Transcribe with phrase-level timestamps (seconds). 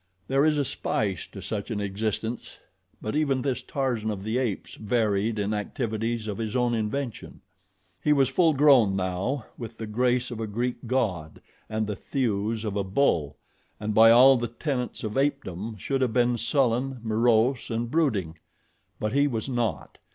[0.27, 2.57] There is a spice to such an existence;
[3.03, 7.41] but even this Tarzan of the Apes varied in activities of his own invention.
[8.03, 12.65] He was full grown now, with the grace of a Greek god and the thews
[12.65, 13.37] of a bull,
[13.79, 18.39] and, by all the tenets of apedom, should have been sullen, morose, and brooding;
[18.99, 19.99] but he was not.